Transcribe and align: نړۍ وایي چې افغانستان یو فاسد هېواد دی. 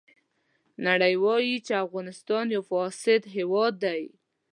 نړۍ 0.85 1.13
وایي 1.23 1.55
چې 1.65 1.73
افغانستان 1.85 2.45
یو 2.55 2.63
فاسد 2.71 3.21
هېواد 3.35 3.73
دی. 3.85 4.01